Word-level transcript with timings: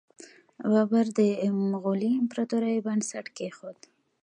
بابر 0.71 1.05
د 1.17 1.19
مغولي 1.71 2.11
امپراتورۍ 2.21 2.75
بنسټ 2.85 3.25
کیښود. 3.37 3.79